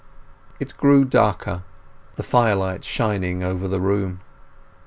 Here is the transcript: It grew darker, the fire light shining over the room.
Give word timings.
It 0.59 0.73
grew 0.77 1.05
darker, 1.05 1.61
the 2.15 2.23
fire 2.23 2.55
light 2.55 2.83
shining 2.83 3.43
over 3.43 3.67
the 3.67 3.79
room. 3.79 4.21